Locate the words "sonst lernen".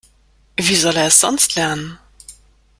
1.19-1.99